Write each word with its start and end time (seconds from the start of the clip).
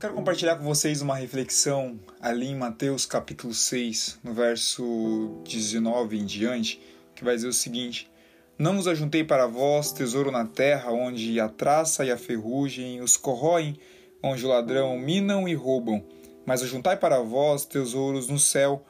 Quero 0.00 0.14
compartilhar 0.14 0.56
com 0.56 0.64
vocês 0.64 1.02
uma 1.02 1.14
reflexão 1.14 2.00
ali 2.22 2.46
em 2.46 2.56
Mateus 2.56 3.04
capítulo 3.04 3.52
6, 3.52 4.20
no 4.24 4.32
verso 4.32 5.42
19 5.44 6.18
em 6.18 6.24
diante, 6.24 6.80
que 7.14 7.22
vai 7.22 7.34
dizer 7.34 7.48
o 7.48 7.52
seguinte: 7.52 8.10
Não 8.58 8.76
vos 8.76 8.88
ajuntei 8.88 9.22
para 9.22 9.46
vós 9.46 9.92
tesouro 9.92 10.30
na 10.30 10.46
terra, 10.46 10.90
onde 10.90 11.38
a 11.38 11.50
traça 11.50 12.02
e 12.02 12.10
a 12.10 12.16
ferrugem 12.16 13.02
os 13.02 13.18
corroem, 13.18 13.78
onde 14.22 14.42
o 14.42 14.48
ladrão 14.48 14.98
minam 14.98 15.46
e 15.46 15.52
roubam, 15.52 16.02
mas 16.46 16.62
ajuntai 16.62 16.96
para 16.96 17.20
vós 17.20 17.66
tesouros 17.66 18.26
no 18.26 18.38
céu, 18.38 18.82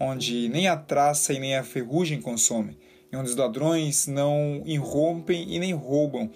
onde 0.00 0.48
nem 0.48 0.66
a 0.66 0.76
traça 0.76 1.32
e 1.32 1.38
nem 1.38 1.54
a 1.56 1.62
ferrugem 1.62 2.20
consomem, 2.20 2.76
e 3.12 3.16
onde 3.16 3.30
os 3.30 3.36
ladrões 3.36 4.08
não 4.08 4.64
irrompem 4.66 5.54
e 5.54 5.60
nem 5.60 5.72
roubam. 5.74 6.28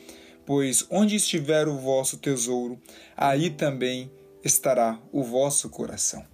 Pois 0.47 0.87
onde 0.89 1.17
estiver 1.17 1.67
o 1.69 1.77
vosso 1.77 2.17
tesouro, 2.17 2.81
aí 3.17 3.51
também 3.51 4.11
estará 4.45 4.99
o 5.13 5.23
vosso 5.23 5.69
coração. 5.69 6.25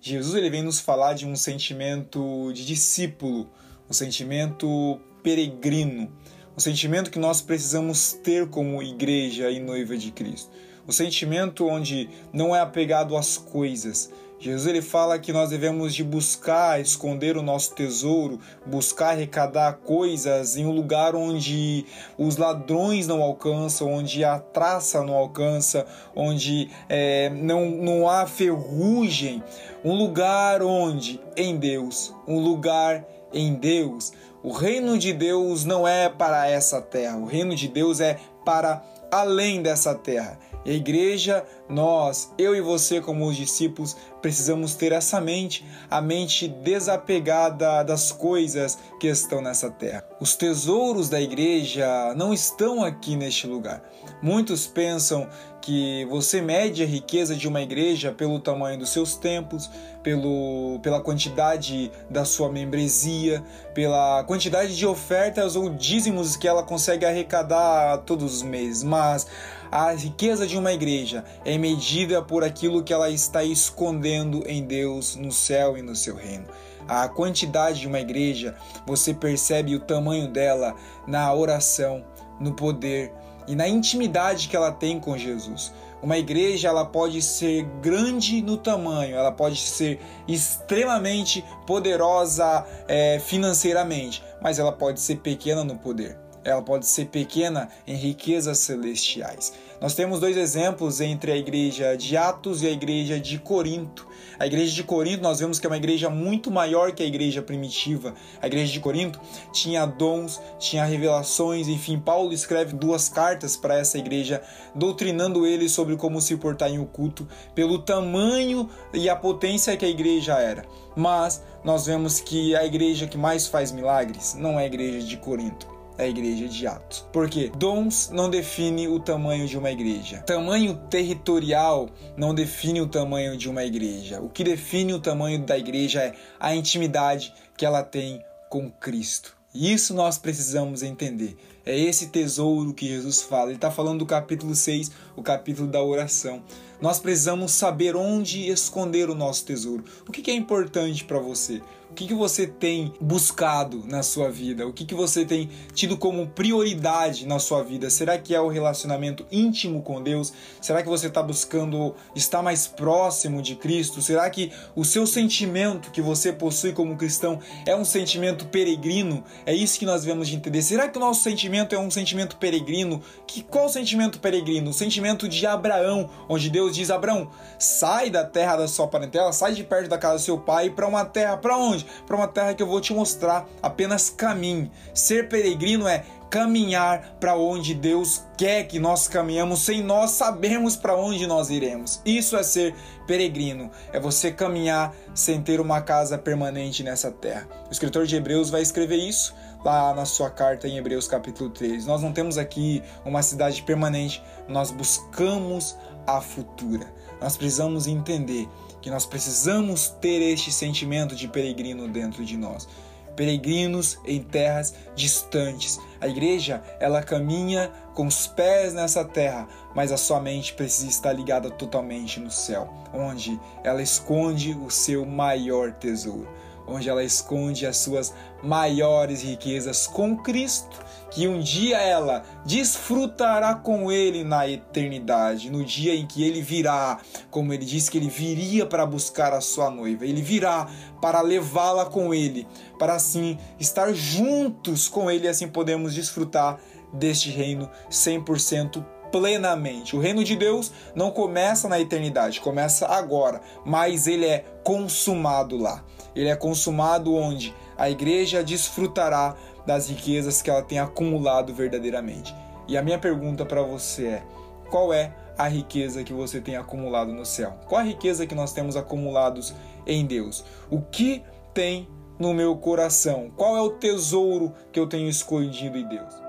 Jesus 0.00 0.34
ele 0.34 0.50
vem 0.50 0.62
nos 0.62 0.78
falar 0.78 1.14
de 1.14 1.26
um 1.26 1.34
sentimento 1.34 2.52
de 2.52 2.64
discípulo, 2.64 3.50
um 3.88 3.92
sentimento 3.92 5.00
peregrino, 5.22 6.12
um 6.56 6.60
sentimento 6.60 7.10
que 7.10 7.18
nós 7.18 7.40
precisamos 7.40 8.12
ter 8.12 8.48
como 8.48 8.82
igreja 8.82 9.50
e 9.50 9.58
noiva 9.58 9.96
de 9.96 10.10
Cristo. 10.10 10.50
O 10.86 10.90
um 10.90 10.92
sentimento 10.92 11.66
onde 11.66 12.08
não 12.32 12.54
é 12.54 12.60
apegado 12.60 13.16
às 13.16 13.36
coisas, 13.36 14.10
Jesus 14.38 14.66
ele 14.66 14.82
fala 14.82 15.18
que 15.18 15.32
nós 15.32 15.48
devemos 15.48 15.94
de 15.94 16.04
buscar 16.04 16.78
esconder 16.78 17.38
o 17.38 17.42
nosso 17.42 17.74
tesouro, 17.74 18.38
buscar 18.66 19.10
arrecadar 19.10 19.78
coisas 19.84 20.56
em 20.56 20.66
um 20.66 20.72
lugar 20.72 21.16
onde 21.16 21.86
os 22.18 22.36
ladrões 22.36 23.06
não 23.06 23.22
alcançam, 23.22 23.90
onde 23.90 24.22
a 24.24 24.38
traça 24.38 25.02
não 25.02 25.14
alcança, 25.14 25.86
onde 26.14 26.70
é, 26.86 27.30
não, 27.30 27.70
não 27.70 28.08
há 28.08 28.26
ferrugem, 28.26 29.42
um 29.82 29.94
lugar 29.94 30.62
onde? 30.62 31.18
Em 31.34 31.56
Deus, 31.56 32.14
um 32.28 32.38
lugar 32.38 33.06
em 33.32 33.54
Deus, 33.54 34.12
o 34.42 34.52
reino 34.52 34.98
de 34.98 35.14
Deus 35.14 35.64
não 35.64 35.88
é 35.88 36.10
para 36.10 36.46
essa 36.46 36.80
terra, 36.82 37.16
o 37.16 37.24
reino 37.24 37.54
de 37.54 37.68
Deus 37.68 38.00
é 38.00 38.18
para 38.44 38.82
além 39.10 39.62
dessa 39.62 39.94
terra. 39.94 40.38
E 40.66 40.70
a 40.72 40.74
igreja, 40.74 41.44
nós, 41.68 42.32
eu 42.36 42.52
e 42.52 42.60
você, 42.60 43.00
como 43.00 43.24
os 43.28 43.36
discípulos, 43.36 43.96
precisamos 44.20 44.74
ter 44.74 44.90
essa 44.90 45.20
mente, 45.20 45.64
a 45.88 46.00
mente 46.00 46.48
desapegada 46.48 47.84
das 47.84 48.10
coisas 48.10 48.76
que 48.98 49.06
estão 49.06 49.40
nessa 49.40 49.70
terra. 49.70 50.04
Os 50.20 50.34
tesouros 50.34 51.08
da 51.08 51.20
igreja 51.20 52.12
não 52.16 52.34
estão 52.34 52.82
aqui 52.82 53.14
neste 53.14 53.46
lugar. 53.46 53.80
Muitos 54.20 54.66
pensam 54.66 55.28
que 55.62 56.04
você 56.06 56.40
mede 56.40 56.82
a 56.82 56.86
riqueza 56.86 57.34
de 57.34 57.46
uma 57.46 57.60
igreja 57.60 58.10
pelo 58.12 58.40
tamanho 58.40 58.78
dos 58.78 58.90
seus 58.90 59.16
templos, 59.16 59.70
pelo, 60.02 60.78
pela 60.80 61.00
quantidade 61.00 61.90
da 62.08 62.24
sua 62.24 62.50
membresia, 62.50 63.42
pela 63.74 64.22
quantidade 64.24 64.76
de 64.76 64.86
ofertas 64.86 65.56
ou 65.56 65.68
dízimos 65.70 66.36
que 66.36 66.46
ela 66.46 66.62
consegue 66.62 67.04
arrecadar 67.04 67.98
todos 67.98 68.36
os 68.36 68.42
meses. 68.42 68.84
Mas 68.84 69.26
a 69.70 69.92
riqueza 69.92 70.46
de 70.46 70.56
uma 70.56 70.72
igreja 70.72 71.24
é 71.44 71.58
medida 71.58 72.22
por 72.22 72.44
aquilo 72.44 72.82
que 72.82 72.92
ela 72.92 73.10
está 73.10 73.42
escondendo 73.42 74.42
em 74.46 74.64
Deus, 74.64 75.16
no 75.16 75.32
céu 75.32 75.76
e 75.76 75.82
no 75.82 75.94
seu 75.96 76.16
reino. 76.16 76.46
A 76.88 77.08
quantidade 77.08 77.80
de 77.80 77.88
uma 77.88 77.98
igreja, 77.98 78.54
você 78.86 79.12
percebe 79.12 79.74
o 79.74 79.80
tamanho 79.80 80.28
dela 80.28 80.74
na 81.06 81.32
oração, 81.34 82.04
no 82.40 82.54
poder 82.54 83.12
e 83.48 83.56
na 83.56 83.68
intimidade 83.68 84.48
que 84.48 84.56
ela 84.56 84.70
tem 84.70 85.00
com 85.00 85.18
Jesus. 85.18 85.72
Uma 86.02 86.18
igreja 86.18 86.68
ela 86.68 86.84
pode 86.84 87.20
ser 87.22 87.64
grande 87.80 88.42
no 88.42 88.56
tamanho, 88.56 89.16
ela 89.16 89.32
pode 89.32 89.56
ser 89.56 89.98
extremamente 90.28 91.44
poderosa 91.66 92.64
é, 92.86 93.18
financeiramente, 93.18 94.22
mas 94.40 94.58
ela 94.58 94.72
pode 94.72 95.00
ser 95.00 95.16
pequena 95.16 95.64
no 95.64 95.76
poder 95.76 96.25
ela 96.46 96.62
pode 96.62 96.86
ser 96.86 97.06
pequena 97.06 97.68
em 97.86 97.96
riquezas 97.96 98.58
celestiais. 98.58 99.52
Nós 99.80 99.94
temos 99.94 100.20
dois 100.20 100.36
exemplos 100.36 101.00
entre 101.00 101.32
a 101.32 101.36
igreja 101.36 101.96
de 101.96 102.16
Atos 102.16 102.62
e 102.62 102.66
a 102.66 102.70
igreja 102.70 103.20
de 103.20 103.38
Corinto. 103.38 104.06
A 104.38 104.46
igreja 104.46 104.72
de 104.72 104.82
Corinto, 104.84 105.22
nós 105.22 105.40
vemos 105.40 105.58
que 105.58 105.66
é 105.66 105.68
uma 105.68 105.76
igreja 105.76 106.08
muito 106.08 106.50
maior 106.50 106.92
que 106.92 107.02
a 107.02 107.06
igreja 107.06 107.42
primitiva. 107.42 108.14
A 108.40 108.46
igreja 108.46 108.72
de 108.72 108.80
Corinto 108.80 109.20
tinha 109.52 109.84
dons, 109.84 110.40
tinha 110.58 110.84
revelações, 110.84 111.68
enfim, 111.68 111.98
Paulo 111.98 112.32
escreve 112.32 112.74
duas 112.74 113.08
cartas 113.08 113.56
para 113.56 113.76
essa 113.76 113.98
igreja, 113.98 114.40
doutrinando 114.74 115.46
eles 115.46 115.72
sobre 115.72 115.96
como 115.96 116.20
se 116.20 116.36
portar 116.36 116.70
em 116.70 116.78
oculto, 116.78 117.28
pelo 117.54 117.78
tamanho 117.78 118.70
e 118.94 119.08
a 119.10 119.16
potência 119.16 119.76
que 119.76 119.84
a 119.84 119.88
igreja 119.88 120.38
era. 120.38 120.64
Mas 120.94 121.42
nós 121.64 121.86
vemos 121.86 122.20
que 122.20 122.54
a 122.54 122.64
igreja 122.64 123.06
que 123.06 123.18
mais 123.18 123.46
faz 123.46 123.72
milagres 123.72 124.34
não 124.34 124.60
é 124.60 124.62
a 124.62 124.66
igreja 124.66 125.06
de 125.06 125.16
Corinto 125.16 125.75
a 125.98 126.06
igreja 126.06 126.48
de 126.48 126.66
Atos. 126.66 127.06
Porque 127.12 127.50
dons 127.56 128.10
não 128.12 128.28
define 128.28 128.88
o 128.88 129.00
tamanho 129.00 129.46
de 129.46 129.56
uma 129.56 129.70
igreja. 129.70 130.18
Tamanho 130.18 130.74
territorial 130.90 131.88
não 132.16 132.34
define 132.34 132.80
o 132.80 132.86
tamanho 132.86 133.36
de 133.36 133.48
uma 133.48 133.64
igreja. 133.64 134.20
O 134.20 134.28
que 134.28 134.44
define 134.44 134.92
o 134.94 135.00
tamanho 135.00 135.38
da 135.44 135.56
igreja 135.58 136.02
é 136.02 136.14
a 136.38 136.54
intimidade 136.54 137.32
que 137.56 137.64
ela 137.64 137.82
tem 137.82 138.22
com 138.48 138.70
Cristo. 138.70 139.36
E 139.54 139.72
isso 139.72 139.94
nós 139.94 140.18
precisamos 140.18 140.82
entender. 140.82 141.36
É 141.64 141.76
esse 141.76 142.08
tesouro 142.08 142.74
que 142.74 142.86
Jesus 142.86 143.22
fala. 143.22 143.46
Ele 143.46 143.56
está 143.56 143.70
falando 143.70 144.00
do 144.00 144.06
capítulo 144.06 144.54
6, 144.54 144.90
o 145.16 145.22
capítulo 145.22 145.66
da 145.66 145.82
oração. 145.82 146.42
Nós 146.80 146.98
precisamos 146.98 147.52
saber 147.52 147.96
onde 147.96 148.48
esconder 148.48 149.08
o 149.08 149.14
nosso 149.14 149.44
tesouro. 149.44 149.84
O 150.06 150.12
que 150.12 150.30
é 150.30 150.34
importante 150.34 151.04
para 151.04 151.18
você? 151.18 151.62
O 151.88 151.94
que, 151.94 152.08
que 152.08 152.14
você 152.14 152.48
tem 152.48 152.92
buscado 153.00 153.84
na 153.86 154.02
sua 154.02 154.28
vida? 154.28 154.66
O 154.66 154.72
que, 154.72 154.84
que 154.84 154.94
você 154.94 155.24
tem 155.24 155.48
tido 155.72 155.96
como 155.96 156.26
prioridade 156.26 157.26
na 157.26 157.38
sua 157.38 157.62
vida? 157.62 157.88
Será 157.88 158.18
que 158.18 158.34
é 158.34 158.40
o 158.40 158.48
relacionamento 158.48 159.24
íntimo 159.30 159.80
com 159.80 160.02
Deus? 160.02 160.32
Será 160.60 160.82
que 160.82 160.88
você 160.88 161.06
está 161.06 161.22
buscando 161.22 161.94
estar 162.14 162.42
mais 162.42 162.66
próximo 162.66 163.40
de 163.40 163.54
Cristo? 163.54 164.02
Será 164.02 164.28
que 164.28 164.50
o 164.74 164.84
seu 164.84 165.06
sentimento 165.06 165.92
que 165.92 166.02
você 166.02 166.32
possui 166.32 166.72
como 166.72 166.96
cristão 166.96 167.38
é 167.64 167.74
um 167.74 167.84
sentimento 167.84 168.46
peregrino? 168.46 169.22
É 169.46 169.54
isso 169.54 169.78
que 169.78 169.86
nós 169.86 170.02
devemos 170.02 170.26
de 170.28 170.34
entender. 170.34 170.62
Será 170.62 170.88
que 170.88 170.98
o 170.98 171.00
nosso 171.00 171.22
sentimento 171.22 171.72
é 171.72 171.78
um 171.78 171.90
sentimento 171.90 172.36
peregrino? 172.36 173.00
Que 173.28 173.42
qual 173.42 173.68
sentimento 173.68 174.18
peregrino? 174.18 174.70
O 174.70 174.74
sentimento 174.74 175.28
de 175.28 175.46
Abraão, 175.46 176.10
onde 176.28 176.50
Deus 176.50 176.65
diz: 176.70 176.90
Abraão, 176.90 177.28
sai 177.58 178.10
da 178.10 178.24
terra 178.24 178.56
da 178.56 178.66
sua 178.68 178.88
parentela, 178.88 179.32
sai 179.32 179.52
de 179.52 179.62
perto 179.62 179.88
da 179.88 179.98
casa 179.98 180.16
do 180.16 180.20
seu 180.22 180.38
pai 180.38 180.70
para 180.70 180.86
uma 180.86 181.04
terra 181.04 181.36
para 181.36 181.56
onde? 181.56 181.66
onde? 181.66 181.86
Para 182.06 182.16
uma 182.16 182.28
terra 182.28 182.54
que 182.54 182.62
eu 182.62 182.66
vou 182.66 182.80
te 182.80 182.94
mostrar. 182.94 183.46
Apenas 183.62 184.08
caminhe. 184.10 184.70
Ser 184.94 185.28
peregrino 185.28 185.86
é 185.86 186.04
caminhar 186.30 187.16
para 187.20 187.36
onde 187.36 187.74
Deus 187.74 188.24
quer 188.36 188.64
que 188.64 188.78
nós 188.78 189.08
caminhamos 189.08 189.60
sem 189.60 189.82
nós 189.82 190.12
sabermos 190.12 190.76
para 190.76 190.96
onde 190.96 191.26
nós 191.26 191.50
iremos. 191.50 192.00
Isso 192.04 192.36
é 192.36 192.42
ser 192.42 192.74
peregrino, 193.06 193.70
é 193.92 194.00
você 194.00 194.32
caminhar 194.32 194.94
sem 195.14 195.40
ter 195.40 195.60
uma 195.60 195.80
casa 195.80 196.18
permanente 196.18 196.82
nessa 196.82 197.10
terra. 197.10 197.48
O 197.68 197.72
escritor 197.72 198.06
de 198.06 198.16
Hebreus 198.16 198.50
vai 198.50 198.62
escrever 198.62 198.96
isso 198.96 199.34
lá 199.64 199.94
na 199.94 200.04
sua 200.04 200.30
carta 200.30 200.68
em 200.68 200.76
Hebreus 200.76 201.08
capítulo 201.08 201.50
3. 201.50 201.86
Nós 201.86 202.02
não 202.02 202.12
temos 202.12 202.38
aqui 202.38 202.82
uma 203.04 203.22
cidade 203.22 203.62
permanente, 203.62 204.22
nós 204.48 204.70
buscamos 204.70 205.76
a 206.06 206.20
futura. 206.20 206.86
Nós 207.20 207.36
precisamos 207.36 207.86
entender 207.86 208.48
que 208.80 208.90
nós 208.90 209.06
precisamos 209.06 209.88
ter 210.00 210.20
este 210.22 210.52
sentimento 210.52 211.16
de 211.16 211.26
peregrino 211.26 211.88
dentro 211.88 212.24
de 212.24 212.36
nós. 212.36 212.68
Peregrinos 213.16 213.98
em 214.04 214.22
terras 214.22 214.74
distantes. 214.94 215.80
A 216.00 216.06
igreja, 216.06 216.62
ela 216.78 217.02
caminha 217.02 217.72
com 217.94 218.06
os 218.06 218.26
pés 218.26 218.74
nessa 218.74 219.04
terra, 219.04 219.48
mas 219.74 219.90
a 219.90 219.96
sua 219.96 220.20
mente 220.20 220.52
precisa 220.52 220.88
estar 220.88 221.12
ligada 221.12 221.50
totalmente 221.50 222.20
no 222.20 222.30
céu, 222.30 222.72
onde 222.92 223.40
ela 223.64 223.82
esconde 223.82 224.52
o 224.52 224.70
seu 224.70 225.06
maior 225.06 225.72
tesouro 225.72 226.28
onde 226.66 226.88
ela 226.88 227.04
esconde 227.04 227.66
as 227.66 227.76
suas 227.76 228.12
maiores 228.42 229.22
riquezas 229.22 229.86
com 229.86 230.16
Cristo, 230.16 230.84
que 231.10 231.26
um 231.28 231.40
dia 231.40 231.78
ela 231.78 232.22
desfrutará 232.44 233.54
com 233.54 233.90
ele 233.90 234.24
na 234.24 234.48
eternidade, 234.48 235.50
no 235.50 235.64
dia 235.64 235.94
em 235.94 236.06
que 236.06 236.22
ele 236.22 236.42
virá, 236.42 236.98
como 237.30 237.52
ele 237.52 237.64
disse 237.64 237.90
que 237.90 237.98
ele 237.98 238.08
viria 238.08 238.66
para 238.66 238.84
buscar 238.84 239.32
a 239.32 239.40
sua 239.40 239.70
noiva, 239.70 240.04
ele 240.04 240.22
virá 240.22 240.68
para 241.00 241.20
levá-la 241.20 241.86
com 241.86 242.12
ele, 242.12 242.46
para 242.78 242.94
assim 242.94 243.38
estar 243.58 243.92
juntos 243.92 244.88
com 244.88 245.10
ele 245.10 245.28
assim 245.28 245.48
podemos 245.48 245.94
desfrutar 245.94 246.58
deste 246.92 247.30
reino 247.30 247.70
100% 247.90 248.84
plenamente. 249.18 249.96
O 249.96 249.98
reino 249.98 250.22
de 250.22 250.36
Deus 250.36 250.70
não 250.94 251.10
começa 251.10 251.68
na 251.68 251.80
eternidade, 251.80 252.38
começa 252.38 252.86
agora, 252.86 253.40
mas 253.64 254.06
ele 254.06 254.26
é 254.26 254.44
consumado 254.62 255.56
lá. 255.56 255.82
Ele 256.14 256.28
é 256.28 256.36
consumado 256.36 257.14
onde 257.14 257.54
a 257.78 257.88
igreja 257.88 258.44
desfrutará 258.44 259.34
das 259.66 259.88
riquezas 259.88 260.42
que 260.42 260.50
ela 260.50 260.62
tem 260.62 260.78
acumulado 260.78 261.54
verdadeiramente. 261.54 262.34
E 262.68 262.76
a 262.76 262.82
minha 262.82 262.98
pergunta 262.98 263.46
para 263.46 263.62
você 263.62 264.06
é: 264.06 264.22
qual 264.70 264.92
é 264.92 265.14
a 265.38 265.48
riqueza 265.48 266.04
que 266.04 266.12
você 266.12 266.38
tem 266.38 266.56
acumulado 266.56 267.10
no 267.10 267.24
céu? 267.24 267.54
Qual 267.66 267.80
a 267.80 267.84
riqueza 267.84 268.26
que 268.26 268.34
nós 268.34 268.52
temos 268.52 268.76
acumulados 268.76 269.54
em 269.86 270.04
Deus? 270.04 270.44
O 270.70 270.82
que 270.82 271.22
tem 271.54 271.88
no 272.18 272.34
meu 272.34 272.54
coração? 272.56 273.30
Qual 273.34 273.56
é 273.56 273.62
o 273.62 273.70
tesouro 273.70 274.52
que 274.70 274.78
eu 274.78 274.86
tenho 274.86 275.08
escondido 275.08 275.78
em 275.78 275.88
Deus? 275.88 276.25